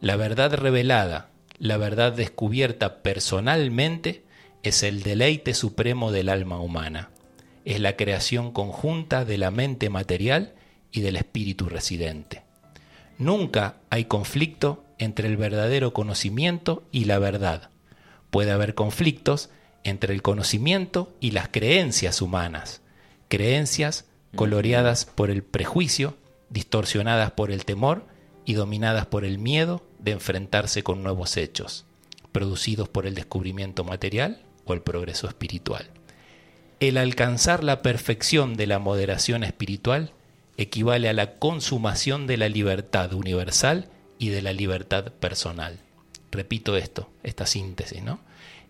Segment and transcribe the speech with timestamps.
[0.00, 4.22] La verdad revelada, la verdad descubierta personalmente,
[4.62, 7.10] es el deleite supremo del alma humana.
[7.64, 10.54] Es la creación conjunta de la mente material
[10.92, 12.42] y del espíritu residente.
[13.18, 17.70] Nunca hay conflicto entre el verdadero conocimiento y la verdad.
[18.30, 19.50] Puede haber conflictos
[19.82, 22.82] entre el conocimiento y las creencias humanas,
[23.26, 24.06] creencias
[24.36, 26.16] coloreadas por el prejuicio,
[26.50, 28.06] distorsionadas por el temor
[28.44, 31.84] y dominadas por el miedo de enfrentarse con nuevos hechos,
[32.32, 35.90] producidos por el descubrimiento material o el progreso espiritual.
[36.80, 40.12] El alcanzar la perfección de la moderación espiritual
[40.56, 45.80] equivale a la consumación de la libertad universal y de la libertad personal.
[46.30, 48.20] Repito esto, esta síntesis, ¿no?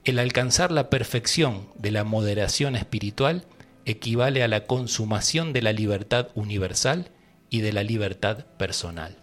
[0.05, 3.45] El alcanzar la perfección de la moderación espiritual
[3.85, 7.11] equivale a la consumación de la libertad universal
[7.51, 9.17] y de la libertad personal.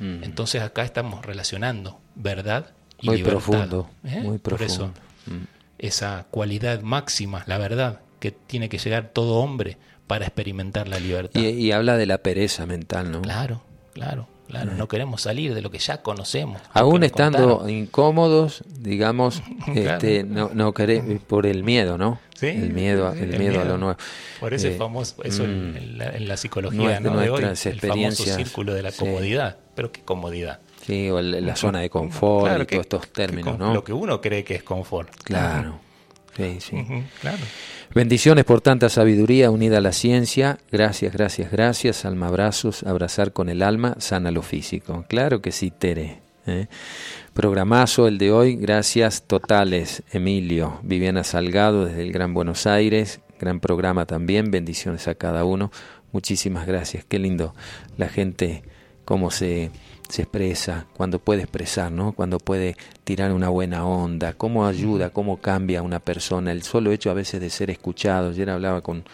[0.00, 0.24] Mm.
[0.24, 3.42] Entonces acá estamos relacionando verdad y muy libertad.
[3.42, 4.20] Profundo, ¿eh?
[4.20, 4.42] Muy profundo.
[4.42, 4.86] Por eso,
[5.26, 5.44] mm.
[5.78, 11.40] esa cualidad máxima, la verdad, que tiene que llegar todo hombre para experimentar la libertad.
[11.40, 13.22] Y, y habla de la pereza mental, ¿no?
[13.22, 14.28] Claro, claro.
[14.52, 16.60] Claro, no queremos salir de lo que ya conocemos.
[16.74, 19.42] Aún estando incómodos, digamos,
[19.74, 22.20] este, no, no queremos, por el miedo, ¿no?
[22.34, 23.96] Sí, el miedo, el, miedo, a lo nuevo.
[24.40, 27.16] Por eso es famoso, eso en, en, la, en, la, psicología ¿no?
[27.16, 29.56] de hoy, el famoso círculo de la comodidad.
[29.74, 30.60] Pero qué comodidad.
[30.84, 33.72] Sí, o el, la zona de confort claro y que, todos estos términos, ¿no?
[33.72, 35.10] Lo que uno cree que es confort.
[35.22, 35.78] Claro.
[36.36, 36.76] Sí, sí.
[36.76, 37.38] Uh -huh, claro.
[37.94, 40.58] Bendiciones por tanta sabiduría unida a la ciencia.
[40.70, 42.04] Gracias, gracias, gracias.
[42.04, 45.04] Alma abrazos, abrazar con el alma, sana lo físico.
[45.08, 46.22] Claro que sí, Tere.
[46.46, 46.68] ¿eh?
[47.34, 48.56] Programazo el de hoy.
[48.56, 50.80] Gracias totales, Emilio.
[50.82, 53.20] Viviana Salgado desde el Gran Buenos Aires.
[53.38, 54.50] Gran programa también.
[54.50, 55.70] Bendiciones a cada uno.
[56.12, 57.04] Muchísimas gracias.
[57.04, 57.54] Qué lindo
[57.96, 58.62] la gente,
[59.04, 59.70] cómo se
[60.12, 62.12] se expresa, cuando puede expresar, ¿no?
[62.12, 66.92] Cuando puede tirar una buena onda, cómo ayuda, cómo cambia a una persona, el solo
[66.92, 68.28] hecho a veces de ser escuchado.
[68.28, 69.04] Ayer hablaba con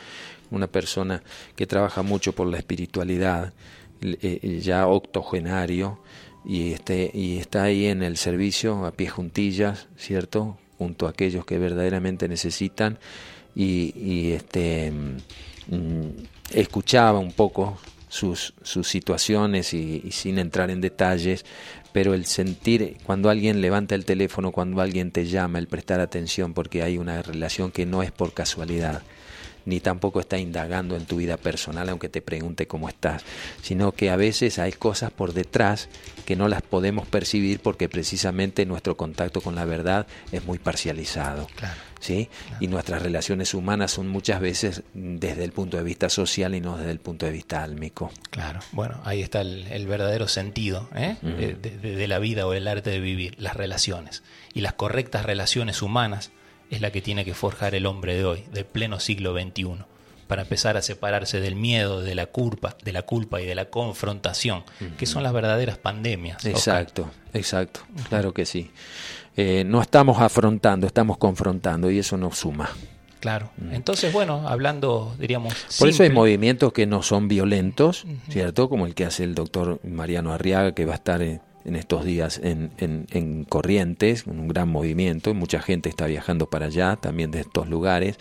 [0.50, 1.22] una persona
[1.54, 3.52] que trabaja mucho por la espiritualidad,
[4.00, 6.00] ya octogenario,
[6.44, 10.58] y, este, y está ahí en el servicio a pie juntillas, ¿cierto?
[10.78, 12.98] Junto a aquellos que verdaderamente necesitan,
[13.54, 16.08] y, y este, mm,
[16.52, 21.44] escuchaba un poco sus, sus situaciones y, y, sin entrar en detalles,
[21.92, 26.54] pero el sentir cuando alguien levanta el teléfono, cuando alguien te llama, el prestar atención,
[26.54, 29.02] porque hay una relación que no es por casualidad,
[29.68, 33.22] ni tampoco está indagando en tu vida personal, aunque te pregunte cómo estás,
[33.62, 35.88] sino que a veces hay cosas por detrás
[36.24, 41.46] que no las podemos percibir porque precisamente nuestro contacto con la verdad es muy parcializado.
[41.54, 41.74] Claro.
[42.00, 42.28] ¿sí?
[42.48, 42.64] Claro.
[42.64, 46.78] Y nuestras relaciones humanas son muchas veces desde el punto de vista social y no
[46.78, 48.10] desde el punto de vista álmico.
[48.30, 51.16] Claro, bueno, ahí está el, el verdadero sentido ¿eh?
[51.22, 54.22] De- de la vida o el arte de vivir, las relaciones.
[54.54, 56.30] Y las correctas relaciones humanas
[56.70, 59.84] es la que tiene que forjar el hombre de hoy, del pleno siglo XXI,
[60.26, 63.66] para empezar a separarse del miedo, de la culpa, de la culpa y de la
[63.66, 64.64] confrontación,
[64.98, 66.44] que son las verdaderas pandemias.
[66.44, 68.70] Exacto, exacto, claro que sí.
[69.36, 72.70] Eh, no estamos afrontando, estamos confrontando y eso nos suma.
[73.20, 73.50] Claro.
[73.72, 75.52] Entonces, bueno, hablando, diríamos.
[75.52, 75.78] Mm.
[75.78, 78.68] Por eso hay movimientos que no son violentos, ¿cierto?
[78.68, 82.04] Como el que hace el doctor Mariano Arriaga, que va a estar en, en estos
[82.04, 86.66] días en, en- en Corrientes, en un gran movimiento, y mucha gente está viajando para
[86.66, 88.16] allá, también de estos lugares,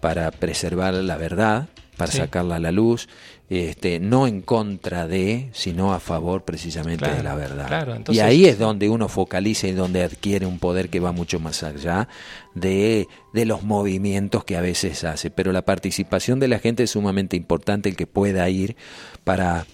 [0.00, 2.18] para preservar la verdad, para Sí.
[2.18, 3.08] sacarla a la luz,
[3.50, 7.66] este, no en contra de, sino a favor precisamente Claro, de la verdad.
[7.68, 11.40] claro, y ahí es donde uno focaliza y donde adquiere un poder que va mucho
[11.40, 12.08] más allá
[12.54, 15.30] de, de los movimientos que a veces hace.
[15.30, 18.76] Pero la participación de la gente es sumamente importante, el que pueda ir
[19.24, 19.66] para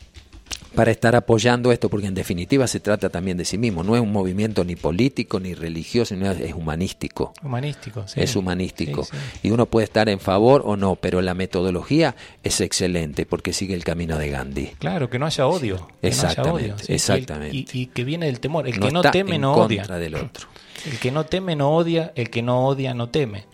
[0.77, 4.03] para estar apoyando esto, porque en definitiva se trata también de sí mismo, no es
[4.03, 7.33] un movimiento ni político ni religioso, sino es, humanístico.
[7.43, 8.21] Humanístico, sí.
[8.21, 9.05] Es humanístico.
[9.05, 9.49] Sí, sí.
[9.49, 12.15] Y uno puede estar en favor o no, pero la metodología
[12.45, 14.67] es excelente porque sigue el camino de Gandhi.
[14.79, 15.77] Claro, que no haya odio.
[15.77, 17.57] que no haya Exactamente, odio, exactamente.
[17.73, 18.69] Y, que viene del temor.
[18.69, 19.99] El No que no teme en no contra odia.
[19.99, 20.47] del otro.
[20.85, 23.47] El que no teme no odia, el que no odia no teme.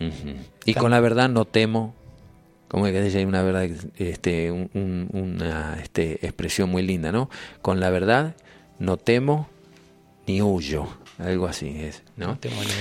[0.65, 1.95] Y con la verdad no temo,
[2.73, 7.29] como que hay una verdad, este, un- un- una este, expresión muy linda, ¿no?
[7.61, 8.35] Con la verdad
[8.79, 9.49] no temo
[10.27, 10.89] ni huyo,
[11.19, 12.39] algo así es, No, ¿no?
[12.39, 12.75] temo ni odio.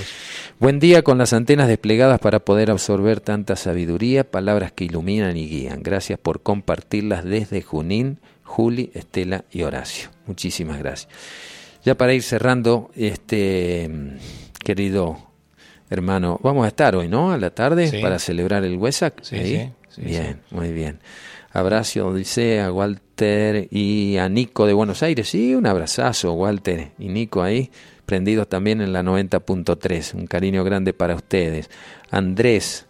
[0.59, 5.47] Buen día con las antenas desplegadas para poder absorber tanta sabiduría, palabras que iluminan y
[5.49, 5.83] guían.
[5.83, 10.09] Gracias por compartirlas desde Junín, Juli, Estela y Horacio.
[10.25, 11.11] Muchísimas gracias.
[11.83, 13.89] Ya para ir cerrando, este
[14.63, 15.17] querido
[15.89, 17.31] hermano, vamos a estar hoy, ¿no?
[17.33, 18.01] A la tarde Sí.
[18.01, 19.21] para celebrar el Huesac.
[19.23, 20.99] Sí, sí, bien, muy bien.
[21.53, 23.11] Abrazo, Odisea, Walter.
[23.21, 25.29] Walter y a Nico de Buenos Aires.
[25.29, 27.69] Sí, un abrazazo, Walter y Nico ahí,
[28.07, 30.15] prendidos también en la 90.3.
[30.15, 31.69] Un cariño grande para ustedes.
[32.09, 32.87] Andrés,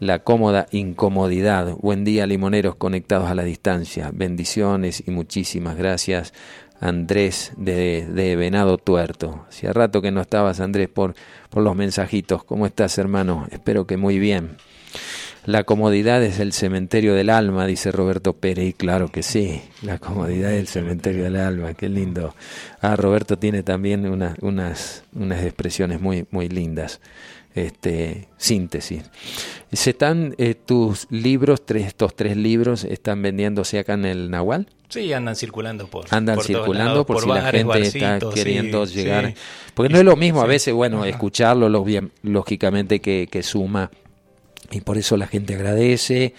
[0.00, 1.76] la cómoda incomodidad.
[1.76, 4.10] Buen día, limoneros conectados a la distancia.
[4.12, 6.34] Bendiciones y muchísimas gracias.
[6.80, 9.44] Andrés de, de Venado Tuerto.
[9.48, 11.14] Hacía rato que no estabas, Andrés, por,
[11.48, 12.42] por los mensajitos.
[12.42, 13.46] ¿Cómo estás, hermano?
[13.52, 14.56] Espero que muy bien.
[15.50, 19.98] La comodidad es el cementerio del alma, dice Roberto Pérez, y claro que sí, la
[19.98, 22.36] comodidad es el cementerio del alma, qué lindo.
[22.80, 27.00] Ah, Roberto tiene también unas, unas expresiones muy, muy lindas.
[27.52, 29.02] Este, síntesis.
[29.72, 34.68] ¿Se están eh, tus libros, tres, estos tres libros, están vendiéndose acá en el Nahual?
[34.88, 39.34] Sí, andan circulando por Andan circulando por, si la gente está queriendo llegar.
[39.74, 41.68] Porque no es lo mismo a veces, bueno, escucharlo,
[42.22, 43.90] lógicamente que, que suma
[44.70, 46.34] y por eso la gente agradece,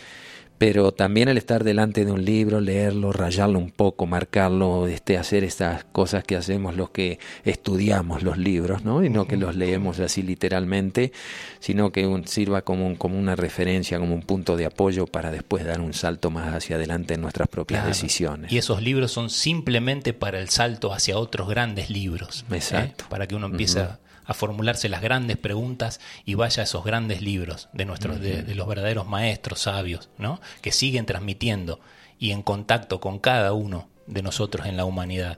[0.61, 5.43] pero también el estar delante de un libro, leerlo, rayarlo un poco, marcarlo, este, hacer
[5.43, 9.03] estas cosas que hacemos los que estudiamos los libros, ¿no?
[9.03, 11.13] Y no que los leemos así literalmente,
[11.59, 15.81] sino que sirva como, como una referencia, como un punto de apoyo para después dar
[15.81, 18.51] un salto más hacia adelante en nuestras propias decisiones.
[18.51, 22.45] Y esos libros son simplemente para el salto hacia otros grandes libros.
[22.51, 22.57] ¿eh?
[22.57, 23.05] Exacto.
[23.09, 23.99] Para que uno empiece a
[24.31, 28.67] a formularse las grandes preguntas y vaya a esos grandes libros de nuestros de, los
[28.67, 30.41] verdaderos maestros sabios, ¿no?
[30.61, 31.79] Que siguen transmitiendo
[32.17, 35.37] y en contacto con cada uno de nosotros en la humanidad.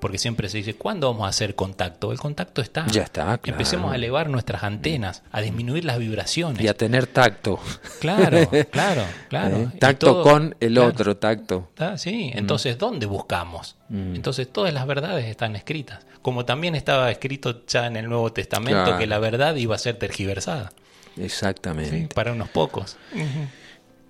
[0.00, 2.10] Porque siempre se dice, ¿cuándo vamos a hacer contacto?
[2.10, 2.86] El contacto está.
[2.86, 3.38] Ya está.
[3.44, 6.62] Empecemos a elevar nuestras antenas, a disminuir las vibraciones.
[6.62, 7.60] Y a tener tacto.
[8.00, 9.56] Claro, claro, claro.
[9.56, 9.68] ¿Eh?
[9.78, 11.70] Tacto con el otro tacto.
[11.96, 13.76] Sí, entonces, ¿dónde buscamos?
[13.90, 16.06] Entonces, todas las verdades están escritas.
[16.22, 19.98] Como también estaba escrito ya en el Nuevo Testamento que la verdad iba a ser
[19.98, 20.72] tergiversada.
[21.18, 22.08] Exactamente.
[22.14, 22.96] para unos pocos.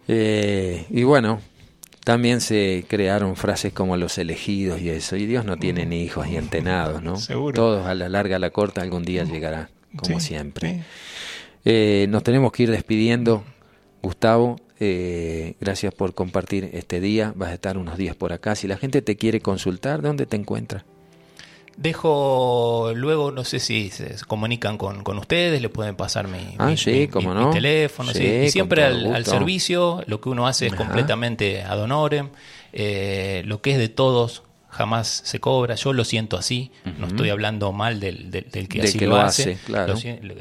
[0.06, 1.40] Eh, y bueno,
[2.04, 5.16] también se crearon frases como los elegidos y eso.
[5.16, 7.16] Y Dios no tiene ni hijos ni entenados, ¿no?
[7.16, 7.54] Seguro.
[7.54, 10.82] Todos a la larga, a la corta, algún día llegará, como siempre.
[11.64, 13.44] Eh, nos tenemos que ir despidiendo.
[14.02, 17.32] Gustavo, eh, gracias por compartir este día.
[17.36, 18.56] Vas a estar unos días por acá.
[18.56, 20.84] Si la gente te quiere consultar, ¿dónde te encuentras?
[21.82, 26.72] Dejo luego, no sé si se comunican con, con ustedes, le pueden pasar mi, ah,
[27.52, 28.12] teléfono.
[28.12, 32.28] y siempre al, servicio, lo que uno hace es completamente ad honorem.
[32.72, 35.74] Eh, lo que es de todos jamás se cobra.
[35.74, 39.94] Yo lo siento así, no estoy hablando mal del, del, que así lo, hace, claro.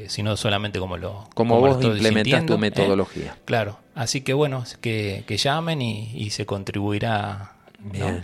[0.08, 2.58] sino solamente como lo como, vos implementas tu ¿eh?
[2.58, 3.36] metodología.
[3.46, 7.54] claro, así que bueno, que, que llamen y, y se contribuirá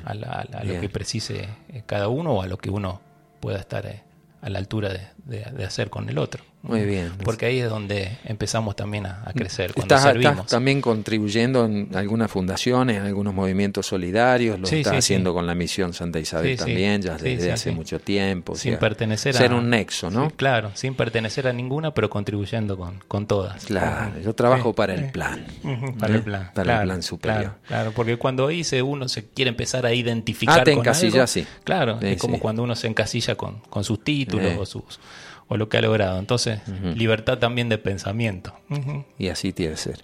[0.05, 3.01] a, lo que precise eh, cada uno o a lo que uno
[3.47, 4.03] pueda estar eh,
[4.41, 4.89] a la altura
[5.23, 6.44] de, hacer con el otro.
[6.67, 7.13] Muy bien.
[7.23, 9.73] Porque ahí es donde empezamos también a, crecer.
[9.73, 15.33] Cuando estás, estás, también contribuyendo en algunas fundaciones, en algunos movimientos solidarios, lo estás haciendo
[15.33, 18.55] con la misión Santa Isabel también, ya desde hace mucho tiempo.
[18.55, 19.39] Sin pertenecer a...
[19.39, 20.29] Ser un nexo, ¿no?
[20.31, 23.65] claro, sin pertenecer a ninguna, pero contribuyendo con, con todas.
[23.65, 25.45] Claro, yo trabajo para el plan.
[25.99, 26.51] Para el plan.
[26.53, 27.53] Para el plan superior.
[27.67, 31.45] Claro, porque cuando dice uno se quiere empezar a identificar ah, te con sí.
[31.63, 34.99] Claro, es como cuando uno se encasilla con, con sus títulos o sus
[35.47, 36.19] o lo que ha logrado.
[36.19, 36.59] Entonces,
[36.95, 38.53] libertad también de pensamiento.
[39.17, 40.03] Y así tiene que ser.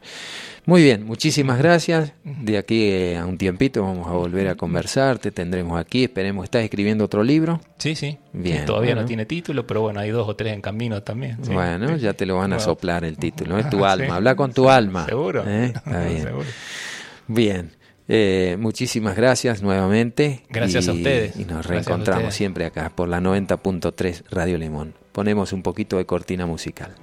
[0.66, 2.14] Muy bien, muchísimas gracias.
[2.24, 6.46] De aquí eh, a un tiempito vamos a volver a conversar, te tendremos aquí, esperemos,
[6.46, 7.60] ¿estás escribiendo otro libro?
[7.80, 8.18] Sí, sí.
[8.32, 8.66] Bien.
[8.66, 11.38] todavía no tiene título, pero bueno, hay dos o tres en camino también.
[11.52, 14.70] Bueno, ya te lo van a soplar el título, es tu alma, habla con tu
[14.70, 15.06] alma.
[15.06, 15.44] Seguro.
[15.46, 15.74] ¿Eh?
[15.76, 16.30] Está bien.
[17.28, 17.72] Bien.
[18.08, 20.44] Eh, muchísimas gracias nuevamente.
[20.50, 21.38] Gracias a ustedes.
[21.38, 25.03] Y nos reencontramos siempre acá por la 90.3 Radio Limón.
[25.14, 26.96] Ponemos un poquito de cortina musical.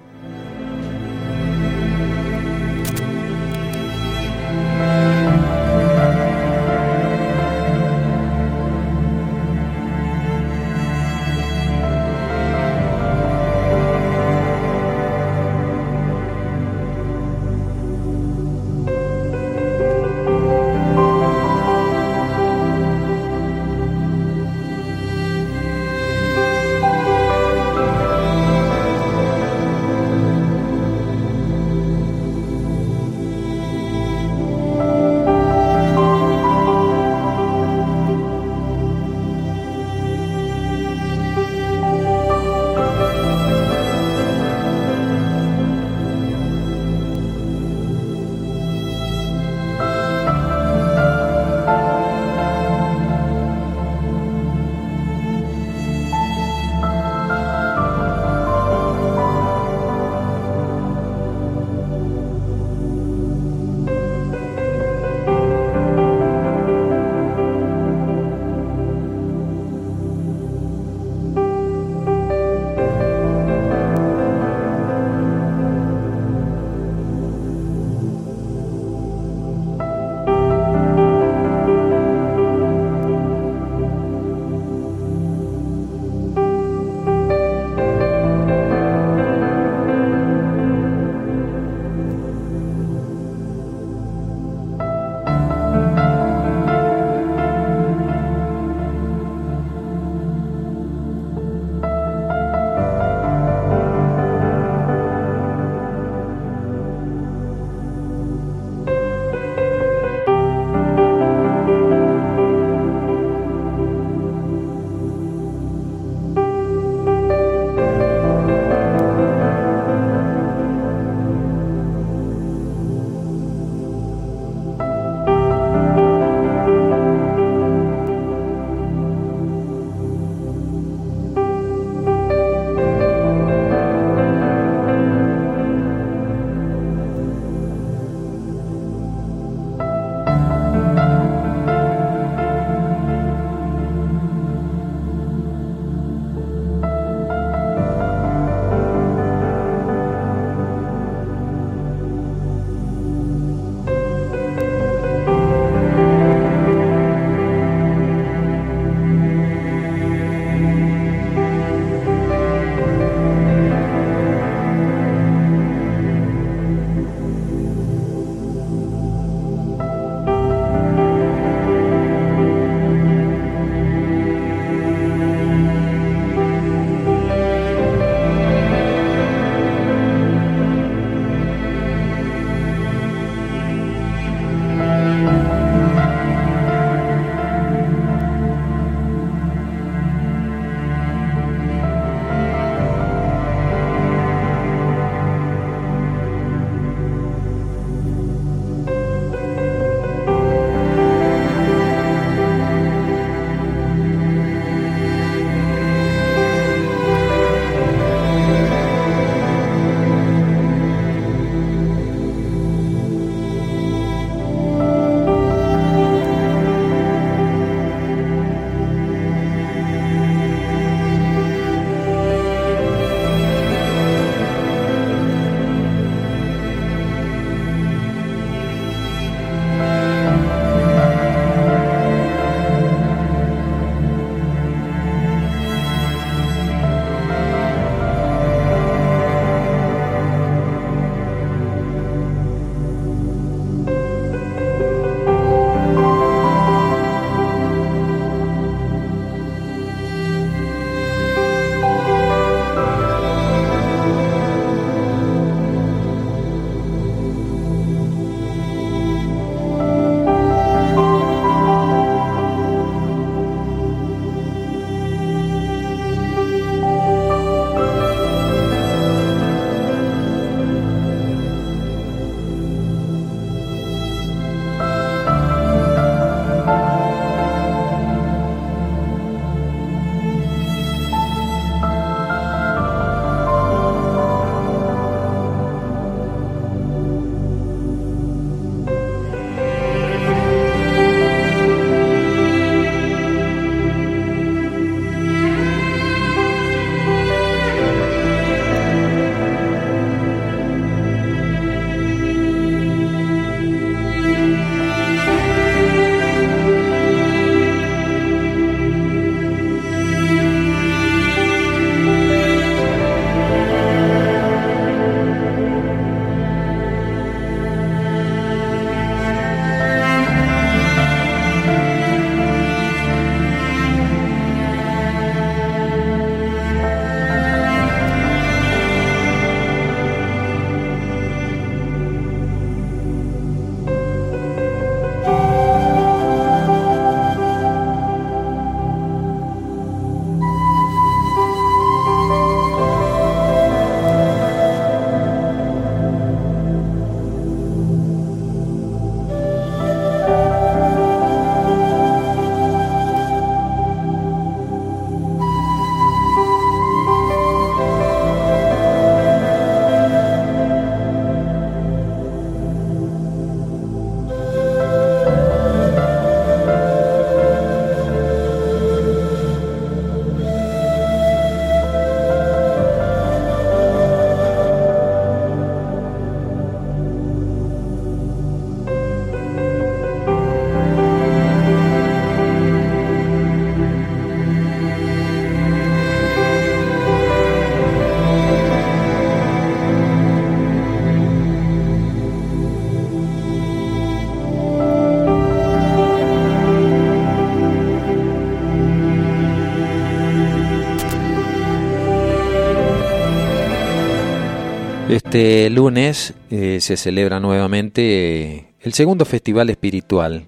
[405.30, 410.46] Este lunes eh, se celebra nuevamente eh, el segundo festival espiritual.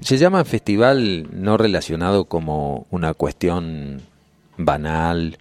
[0.00, 4.00] Se llama festival no relacionado como una cuestión
[4.56, 5.36] banal,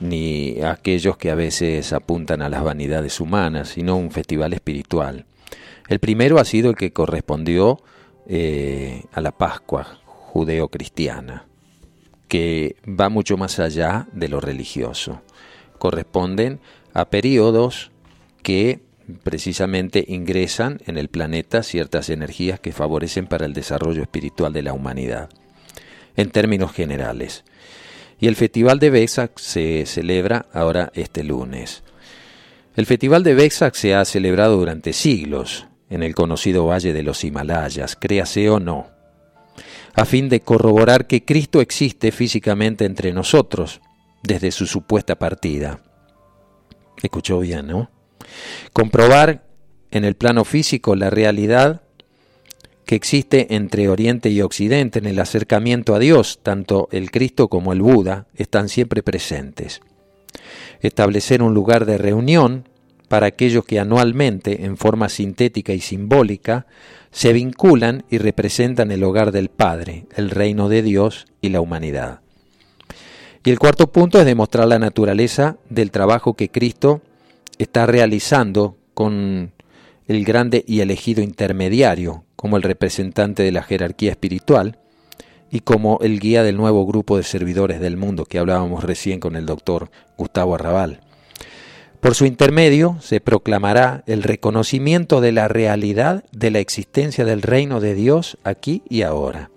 [0.00, 5.26] ni aquellos que a veces apuntan a las vanidades humanas, sino un festival espiritual.
[5.86, 7.78] El primero ha sido el que correspondió
[8.26, 11.44] eh, a la Pascua judeo-cristiana,
[12.26, 15.20] que va mucho más allá de lo religioso.
[15.78, 16.60] Corresponden
[16.94, 17.90] a periodos
[18.42, 18.80] que
[19.22, 24.72] precisamente ingresan en el planeta ciertas energías que favorecen para el desarrollo espiritual de la
[24.72, 25.28] humanidad,
[26.16, 27.44] en términos generales.
[28.20, 31.82] Y el Festival de Vesak se celebra ahora este lunes.
[32.76, 37.24] El Festival de Vesak se ha celebrado durante siglos en el conocido Valle de los
[37.24, 38.86] Himalayas, créase o no,
[39.94, 43.80] a fin de corroborar que Cristo existe físicamente entre nosotros
[44.22, 45.80] desde su supuesta partida.
[47.02, 47.90] Escuchó bien, ¿no?
[48.72, 49.44] Comprobar
[49.90, 51.82] en el plano físico la realidad
[52.86, 57.72] que existe entre Oriente y Occidente en el acercamiento a Dios, tanto el Cristo como
[57.72, 59.80] el Buda están siempre presentes.
[60.80, 62.68] Establecer un lugar de reunión
[63.08, 66.66] para aquellos que anualmente, en forma sintética y simbólica,
[67.10, 72.21] se vinculan y representan el hogar del Padre, el reino de Dios y la humanidad.
[73.44, 77.00] Y el cuarto punto es demostrar la naturaleza del trabajo que Cristo
[77.58, 79.52] está realizando con
[80.06, 84.78] el grande y elegido intermediario, como el representante de la jerarquía espiritual
[85.50, 89.36] y como el guía del nuevo grupo de servidores del mundo que hablábamos recién con
[89.36, 91.00] el doctor Gustavo Arrabal.
[92.00, 97.80] Por su intermedio se proclamará el reconocimiento de la realidad de la existencia del reino
[97.80, 99.50] de Dios aquí y ahora.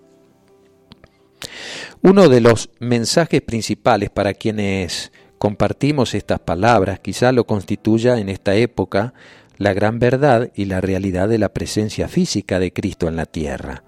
[2.02, 8.56] Uno de los mensajes principales para quienes compartimos estas palabras quizá lo constituya en esta
[8.56, 9.14] época
[9.58, 13.84] la gran verdad y la realidad de la presencia física de Cristo en la tierra,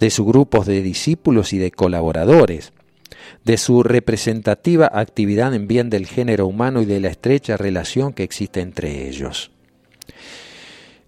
[0.00, 2.72] de sus grupos de discípulos y de colaboradores,
[3.44, 8.22] de su representativa actividad en bien del género humano y de la estrecha relación que
[8.22, 9.50] existe entre ellos.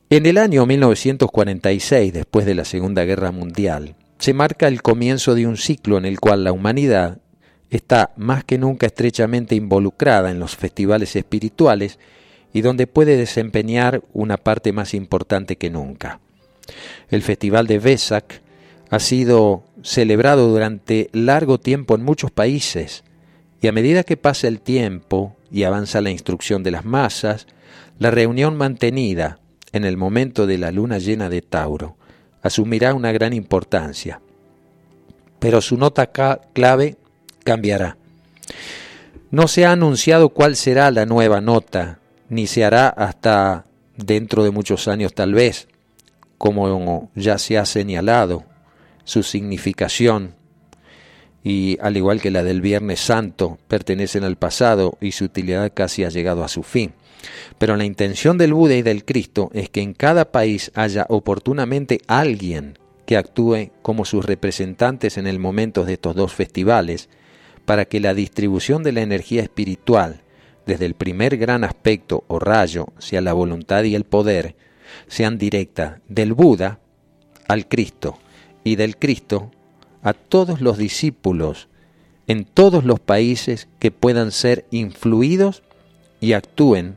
[0.08, 5.46] En el año 1946, después de la Segunda Guerra Mundial, se marca el comienzo de
[5.46, 7.18] un ciclo en el cual la humanidad
[7.70, 11.98] está más que nunca estrechamente involucrada en los festivales espirituales
[12.52, 16.20] y donde puede desempeñar una parte más importante que nunca.
[17.10, 18.40] El Festival de Vesak
[18.88, 23.04] ha sido celebrado durante largo tiempo en muchos países
[23.60, 27.46] y a medida que pasa el tiempo y avanza la instrucción de las masas,
[27.98, 29.40] la reunión mantenida
[29.72, 31.96] en el momento de la luna llena de Tauro
[32.42, 34.20] asumirá una gran importancia,
[35.38, 36.10] pero su nota
[36.52, 36.96] clave
[37.44, 37.96] cambiará.
[39.30, 44.50] No se ha anunciado cuál será la nueva nota, ni se hará hasta dentro de
[44.50, 45.68] muchos años tal vez,
[46.38, 48.44] como ya se ha señalado,
[49.04, 50.34] su significación
[51.46, 56.02] y al igual que la del Viernes Santo pertenecen al pasado y su utilidad casi
[56.02, 56.92] ha llegado a su fin.
[57.56, 62.00] Pero la intención del Buda y del Cristo es que en cada país haya oportunamente
[62.08, 67.08] alguien que actúe como sus representantes en el momento de estos dos festivales,
[67.64, 70.22] para que la distribución de la energía espiritual,
[70.66, 74.56] desde el primer gran aspecto o rayo, sea la voluntad y el poder,
[75.06, 76.80] sean directas del Buda
[77.46, 78.18] al Cristo
[78.64, 79.52] y del Cristo
[80.06, 81.66] a todos los discípulos
[82.28, 85.64] en todos los países que puedan ser influidos
[86.20, 86.96] y actúen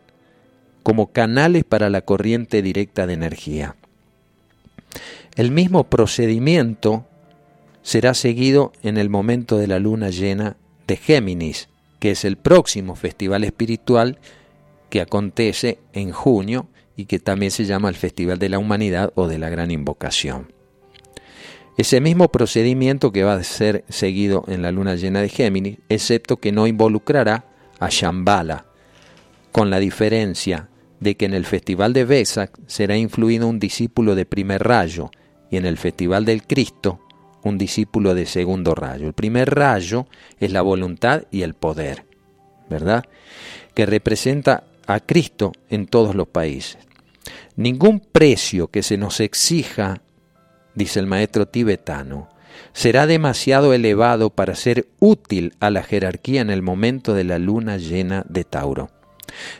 [0.83, 3.75] como canales para la corriente directa de energía.
[5.35, 7.07] El mismo procedimiento
[7.81, 11.67] será seguido en el momento de la luna llena de Géminis,
[11.97, 14.19] que es el próximo festival espiritual
[14.91, 19.27] que acontece en junio y que también se llama el Festival de la Humanidad o
[19.27, 20.58] de la Gran Invocación.
[21.79, 26.35] Ese mismo procedimiento que va a ser seguido en la luna llena de Géminis, excepto
[26.35, 27.45] que no involucrará
[27.79, 28.65] a Shambhala,
[29.53, 30.67] con la diferencia
[30.99, 35.09] de que en el Festival de Vesak será influido un discípulo de primer rayo
[35.49, 36.99] y en el Festival del Cristo
[37.43, 39.07] un discípulo de segundo rayo.
[39.07, 40.05] El primer rayo
[40.37, 42.03] es la voluntad y el poder,
[42.69, 43.05] ¿verdad?
[43.73, 46.77] Que representa a Cristo en todos los países.
[47.55, 50.01] Ningún precio que se nos exija,
[50.79, 52.29] dice el maestro tibetano,
[52.71, 57.75] será demasiado elevado para ser útil a la jerarquía en el momento de la luna
[57.77, 58.89] llena de Tauro.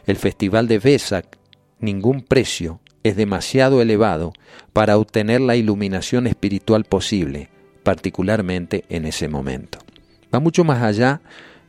[0.08, 1.38] El festival de Vesak,
[1.80, 4.32] ningún precio es demasiado elevado
[4.72, 7.50] para obtener la iluminación espiritual posible,
[7.84, 9.80] particularmente en ese momento.
[10.34, 11.22] Va mucho más allá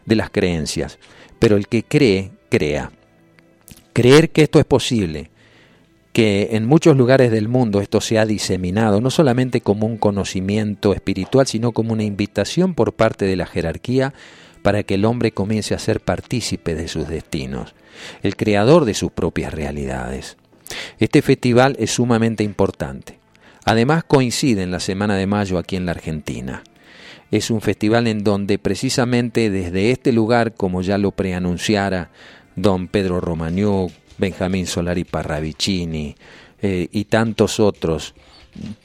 [0.06, 0.98] de las creencias,
[1.40, 2.92] pero el que cree, crea.
[3.92, 5.30] Creer que esto es posible,
[6.12, 10.92] que en muchos lugares del mundo esto se ha diseminado, no solamente como un conocimiento
[10.92, 14.12] espiritual, sino como una invitación por parte de la jerarquía
[14.62, 17.75] para que el hombre comience a ser partícipe de sus destinos,
[18.23, 20.37] el creador de sus propias realidades.
[20.99, 23.18] Este festival es sumamente importante.
[23.64, 26.62] Además coincide en la semana de mayo aquí en la Argentina.
[27.31, 32.11] Es un festival en donde precisamente desde este lugar, como ya lo preanunciara
[32.57, 33.88] don Pedro Romagnó,
[34.20, 36.14] Benjamín Solari Parravicini
[36.61, 38.14] eh, y tantos otros,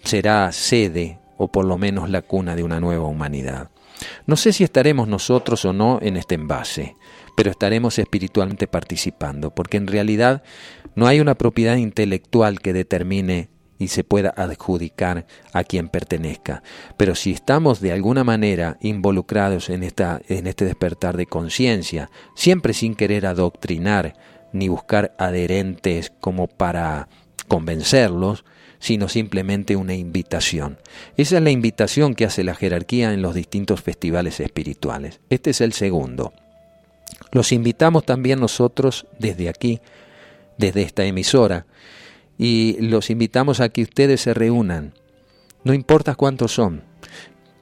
[0.03, 3.69] será sede o por lo menos la cuna de una nueva humanidad.
[4.25, 6.95] No sé si estaremos nosotros o no en este envase,
[7.35, 10.43] pero estaremos espiritualmente participando, porque en realidad
[10.95, 16.63] no hay una propiedad intelectual que determine y se pueda adjudicar a quien pertenezca.
[16.97, 22.73] Pero si estamos de alguna manera involucrados en, esta, en este despertar de conciencia, siempre
[22.73, 24.15] sin querer adoctrinar
[24.55, 27.07] ni buscar adherentes como para
[27.47, 28.45] convencerlos,
[28.79, 30.77] sino simplemente una invitación.
[31.17, 35.19] Esa es la invitación que hace la jerarquía en los distintos festivales espirituales.
[35.29, 36.33] Este es el segundo.
[37.31, 39.81] Los invitamos también nosotros desde aquí
[40.57, 41.65] desde esta emisora
[42.37, 44.93] y los invitamos a que ustedes se reúnan,
[45.63, 46.83] no importa cuántos son,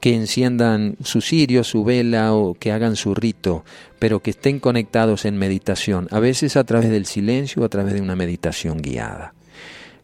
[0.04, 3.64] que enciendan su cirio, su vela o que hagan su rito,
[3.98, 7.94] pero que estén conectados en meditación, a veces a través del silencio o a través
[7.94, 9.32] de una meditación guiada.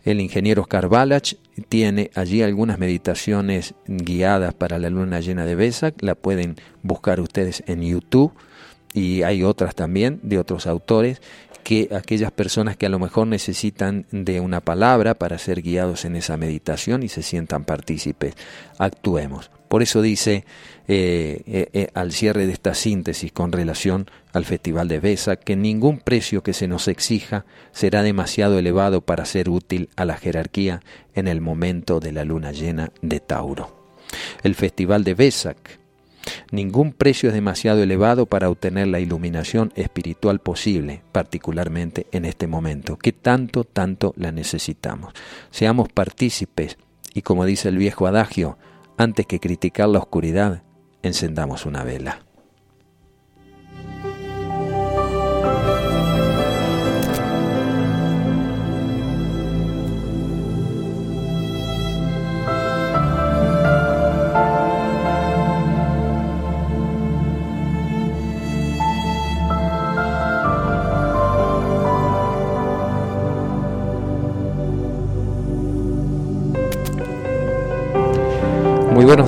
[0.02, 0.88] El ingeniero Oscar
[1.68, 7.62] tiene allí algunas meditaciones guiadas para la luna llena de Besak, la pueden buscar ustedes
[7.66, 8.32] en YouTube
[8.94, 11.20] y hay otras también de otros autores
[11.62, 16.16] que aquellas personas que a lo mejor necesitan de una palabra para ser guiados en
[16.16, 18.34] esa meditación y se sientan partícipes,
[18.78, 19.50] actuemos.
[19.68, 20.44] Por eso dice
[20.88, 25.54] eh, eh, eh, al cierre de esta síntesis con relación al Festival de Besa que
[25.54, 30.80] ningún precio que se nos exija será demasiado elevado para ser útil a la jerarquía
[31.14, 33.94] en el momento de la luna llena de Tauro.
[34.42, 35.78] El Festival de Besak
[36.50, 42.96] Ningún precio es demasiado elevado para obtener la iluminación espiritual posible, particularmente en este momento,
[42.96, 45.12] que tanto, tanto la necesitamos.
[45.50, 46.76] Seamos partícipes
[47.14, 48.58] y como dice el viejo adagio,
[48.96, 50.62] antes que criticar la oscuridad,
[51.02, 52.24] encendamos una vela.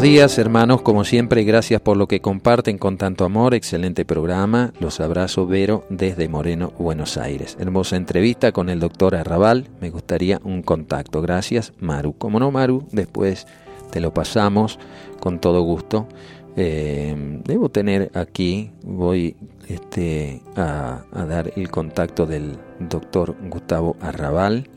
[0.03, 4.99] Días hermanos, como siempre gracias por lo que comparten con tanto amor, excelente programa, los
[4.99, 7.57] abrazo Vero desde Moreno, Buenos Aires.
[7.61, 12.15] Hermosa entrevista con el doctor Arrabal, me gustaría un contacto, gracias Maru.
[12.19, 13.47] Como no Maru, después
[13.93, 14.81] te lo pasamos
[15.21, 16.09] con todo gusto.
[16.57, 19.37] Eh, debo tener aquí, voy
[19.69, 24.69] este, a, dar el contacto del doctor Gustavo Arrabal.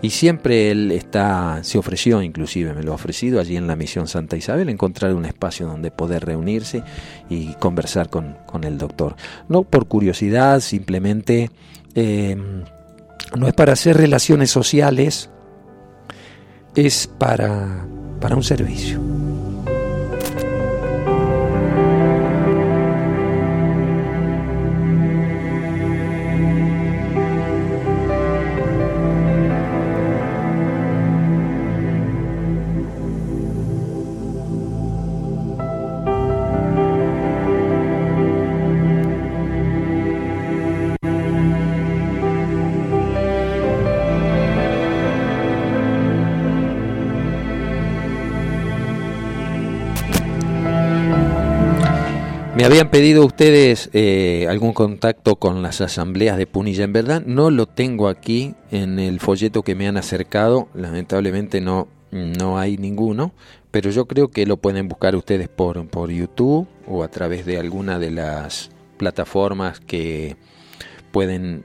[0.00, 4.08] y siempre él está, se ofreció, inclusive me lo ha ofrecido allí en la misión
[4.08, 6.82] Santa Isabel, encontrar un espacio donde poder reunirse
[7.28, 9.16] y conversar con, el doctor.
[9.48, 11.50] No por curiosidad, simplemente
[11.94, 12.36] eh,
[13.36, 15.28] no es para hacer relaciones sociales,
[16.74, 17.86] es para,
[18.20, 19.31] para un servicio.
[52.62, 56.84] Me habían pedido ustedes eh, algún contacto con las asambleas de Punilla.
[56.84, 60.68] En verdad no lo tengo aquí en el folleto que me han acercado.
[60.72, 63.32] Lamentablemente no, no hay ninguno.
[63.72, 67.58] Pero yo creo que lo pueden buscar ustedes por, por YouTube o a través de
[67.58, 70.36] alguna de las plataformas que
[71.10, 71.64] pueden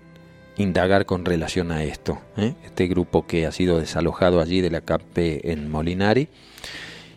[0.58, 2.20] indagar con relación a esto.
[2.38, 2.56] ¿eh?
[2.66, 6.28] Este grupo que ha sido desalojado allí de la CAPE en Molinari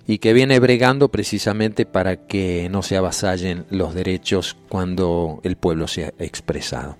[0.06, 5.86] y que viene bregando precisamente para que no se avasallen los derechos cuando el pueblo
[5.86, 6.96] se ha expresado.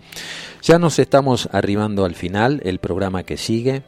[0.62, 3.82] Ya nos estamos arribando al final, el programa que sigue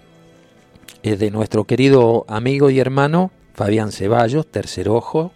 [1.03, 5.33] es de nuestro querido amigo y hermano Fabián Ceballos, tercer ojo.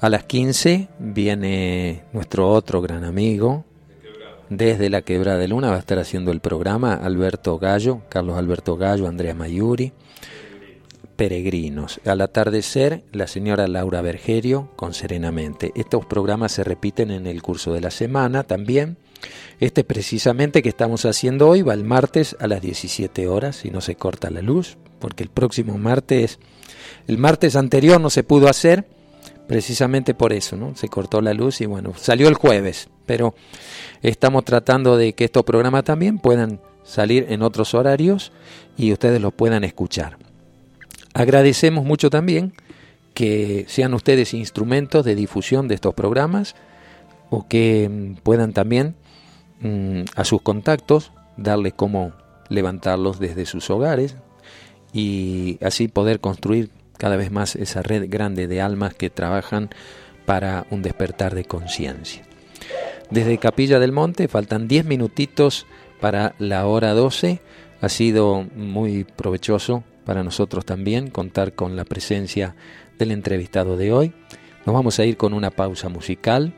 [0.00, 3.64] A las 15 viene nuestro otro gran amigo,
[4.48, 8.76] desde la Quebrada de Luna va a estar haciendo el programa Alberto Gallo, Carlos Alberto
[8.76, 9.92] Gallo, Andrea Mayuri
[11.20, 12.00] peregrinos.
[12.06, 15.70] Al atardecer, la señora Laura Bergerio con Serenamente.
[15.74, 18.96] Estos programas se repiten en el curso de la semana también.
[19.58, 23.82] Este precisamente que estamos haciendo hoy va el martes a las 17 horas, si no
[23.82, 26.38] se corta la luz, porque el próximo martes,
[27.06, 28.88] el martes anterior no se pudo hacer,
[29.46, 30.74] precisamente por eso, ¿no?
[30.74, 33.34] Se cortó la luz y bueno, salió el jueves, pero
[34.00, 38.32] estamos tratando de que estos programas también puedan salir en otros horarios
[38.78, 40.29] y ustedes los puedan escuchar.
[41.14, 42.52] Agradecemos mucho también
[43.14, 46.54] que sean ustedes instrumentos de difusión de estos programas
[47.28, 48.94] o que mm, puedan también
[49.60, 52.12] mm, a sus contactos darles cómo
[52.48, 54.16] levantarlos desde sus hogares
[54.92, 59.70] y así poder construir cada vez más esa red grande de almas que trabajan
[60.26, 62.22] para un despertar de conciencia.
[63.10, 65.66] Desde Capilla del Monte faltan 10 minutitos
[66.00, 67.40] para la hora 12.
[67.80, 72.56] Ha sido muy provechoso para nosotros también contar con la presencia
[72.98, 74.12] del entrevistado de hoy.
[74.66, 76.52] Nos vamos a ir con una pausa musical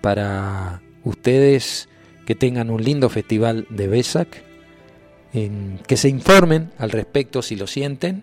[0.00, 1.88] para ustedes
[2.24, 4.44] que tengan un lindo festival de Besac,
[5.32, 8.22] que se informen al respecto si lo sienten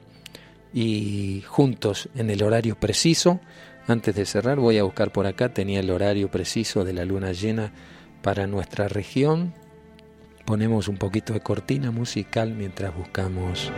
[0.74, 3.42] y juntos en el horario preciso.
[3.88, 7.34] Antes de cerrar voy a buscar por acá, tenía el horario preciso de la luna
[7.34, 7.74] llena
[8.22, 9.54] para nuestra región
[10.46, 13.72] ponemos un poquito de cortina musical mientras buscamos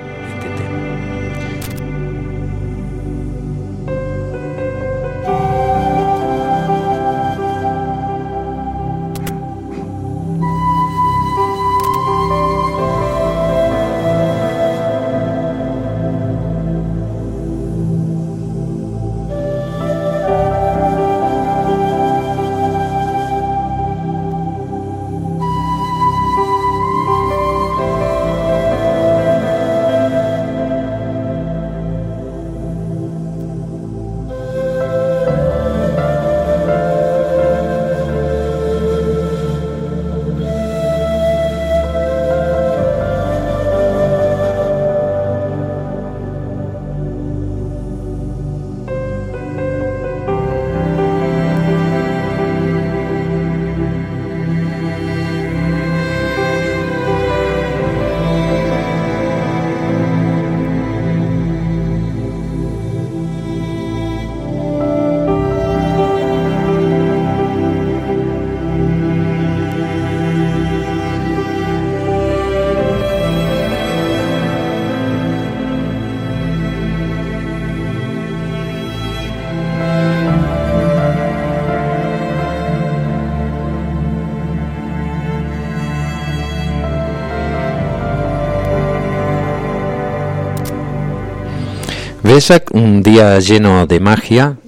[92.71, 94.59] Un día lleno de magia,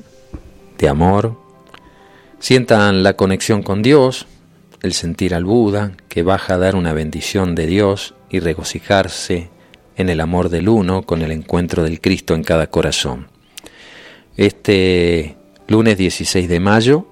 [0.79, 1.37] de amor.
[2.39, 4.25] Sientan la conexión con Dios,
[4.81, 9.49] el sentir al Buda, que baja a dar una bendición de Dios y regocijarse
[9.97, 13.27] en el amor del uno con el encuentro del Cristo en cada corazón.
[14.35, 17.05] Este lunes 16 de mayo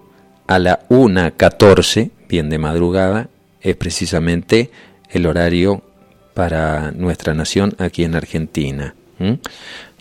[0.48, 3.30] a la 1.14, bien de madrugada,
[3.62, 4.72] es precisamente
[5.12, 5.84] el horario
[6.34, 8.96] para nuestra nación aquí en Argentina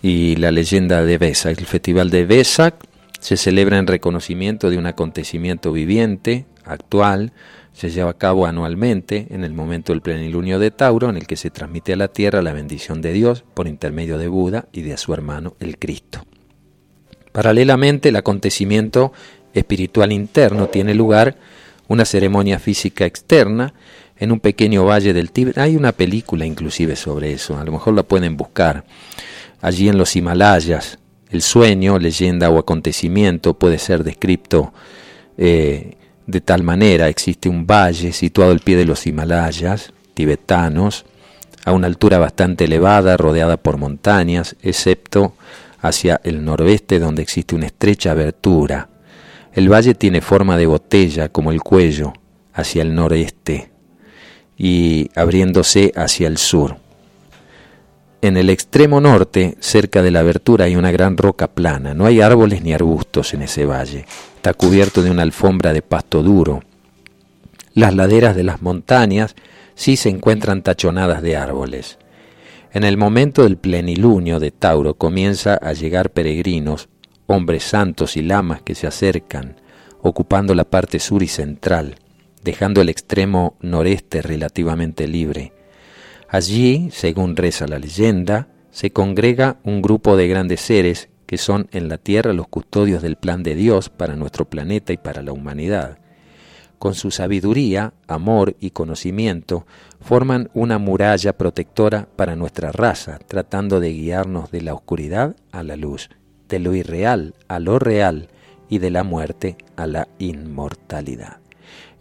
[0.07, 1.59] y la leyenda de Besak.
[1.59, 2.77] El festival de Besak
[3.19, 7.33] se celebra en reconocimiento de un acontecimiento viviente, actual,
[7.73, 11.35] se lleva a cabo anualmente en el momento del plenilunio de Tauro, en el que
[11.35, 14.97] se transmite a la tierra la bendición de Dios por intermedio de Buda y de
[14.97, 16.25] su hermano el Cristo.
[17.33, 19.13] Paralelamente, el acontecimiento
[19.55, 21.37] espiritual interno tiene lugar
[21.89, 23.75] una ceremonia física externa
[24.19, 25.59] en un pequeño valle del Tíbet.
[25.59, 28.85] Hay una película inclusive sobre eso, a lo mejor la pueden buscar
[29.61, 30.99] allí en los Himalayas,
[31.29, 34.73] El sueño, leyenda o acontecimiento puede ser descrito
[35.37, 37.09] eh, de tal manera.
[37.09, 41.05] Existe un valle situado al pie de los Himalayas tibetanos,
[41.65, 45.35] a una altura bastante elevada, rodeada por montañas, excepto
[45.81, 48.89] hacia el noroeste donde existe una estrecha abertura.
[49.53, 52.13] El valle tiene forma de botella como el cuello
[52.55, 53.76] hacia el noreste
[54.57, 56.77] y abriéndose hacia el sur.
[58.23, 61.95] En el extremo norte, cerca de la abertura, hay una gran roca plana.
[61.95, 64.07] No hay árboles ni arbustos en ese valle.
[64.37, 66.63] Está cubierto de una alfombra de pasto duro.
[67.75, 69.37] Las laderas de las montañas
[69.75, 71.99] sí se encuentran tachonadas de árboles.
[72.73, 76.89] En el momento del plenilunio de Tauro comienza a llegar peregrinos,
[77.27, 79.57] hombres santos y lamas que se acercan,
[80.03, 81.97] ocupando la parte sur y central,
[82.47, 85.53] dejando el extremo noreste relativamente libre.
[86.29, 91.89] Allí, según reza la leyenda, se congrega un grupo de grandes seres que son en
[91.89, 95.99] la Tierra los custodios del plan de Dios para nuestro planeta y para la humanidad.
[96.79, 99.67] Con su sabiduría, amor y conocimiento,
[100.01, 105.75] forman una muralla protectora para nuestra raza, tratando de guiarnos de la oscuridad a la
[105.75, 106.11] luz,
[106.49, 108.29] de lo irreal a lo real
[108.69, 111.46] y de la muerte a la inmortalidad.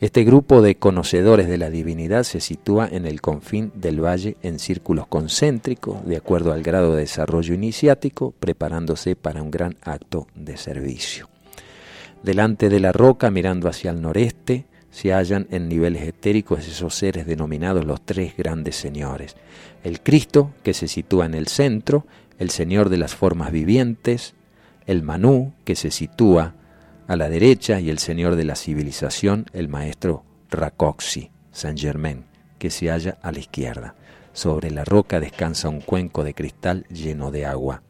[0.05, 4.59] Este grupo de conocedores de la divinidad se sitúa en el confín del valle en
[4.59, 10.57] círculos concéntricos, de acuerdo al grado de desarrollo iniciático, preparándose para un gran acto de
[10.57, 11.27] servicio.
[12.21, 17.25] Delante de la roca, mirando hacia el noreste, se hallan en niveles etéricos esos seres
[17.25, 19.35] denominados los tres grandes señores.
[19.83, 22.05] El Cristo, que se sitúa en el centro,
[22.37, 24.35] el Señor de las formas vivientes,
[24.85, 26.53] el Manú, que se sitúa
[27.07, 32.25] a la derecha y el señor de la civilización, el maestro Racoxi, Saint Germain,
[32.57, 33.95] que se halla a la izquierda.
[34.33, 37.83] Sobre la roca descansa un cuenco de cristal lleno de agua.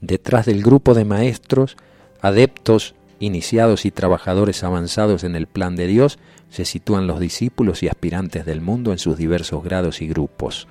[0.00, 1.76] Detrás del grupo de maestros,
[2.20, 6.18] adeptos, iniciados y trabajadores avanzados en el plan de Dios,
[6.50, 10.66] se sitúan los discípulos y aspirantes del mundo en sus diversos grados y grupos,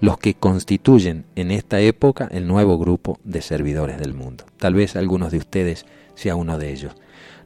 [0.00, 4.44] los que constituyen en esta época el nuevo grupo de servidores del mundo.
[4.58, 5.86] Tal vez algunos de ustedes
[6.18, 6.94] sea uno de ellos.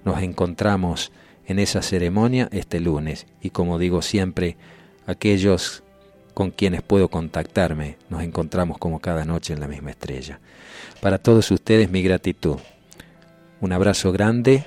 [0.04, 1.12] Nos encontramos
[1.46, 4.56] en esa ceremonia este lunes y como digo siempre,
[5.06, 5.82] aquellos
[6.32, 10.40] con quienes puedo contactarme, nos encontramos como cada noche en la misma estrella.
[11.02, 12.56] Para todos ustedes mi gratitud.
[13.60, 14.64] Un abrazo grande,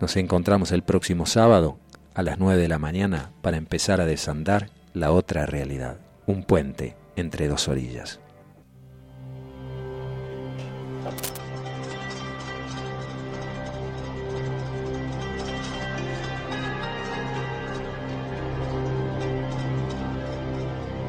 [0.00, 1.78] nos encontramos el próximo sábado
[2.14, 6.96] a las 9 de la mañana para empezar a desandar la otra realidad, un puente
[7.16, 8.20] entre dos orillas.